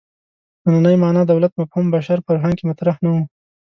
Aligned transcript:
نننۍ 0.71 0.95
معنا 1.03 1.21
دولت 1.31 1.51
مفهوم 1.59 1.85
بشر 1.95 2.17
فرهنګ 2.27 2.55
کې 2.57 2.65
مطرح 2.71 2.95
نه 3.03 3.09
و. 3.13 3.15